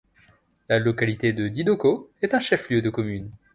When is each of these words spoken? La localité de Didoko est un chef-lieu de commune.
La 0.67 0.79
localité 0.79 1.31
de 1.31 1.47
Didoko 1.47 2.09
est 2.23 2.33
un 2.33 2.39
chef-lieu 2.39 2.81
de 2.81 2.89
commune. 2.89 3.29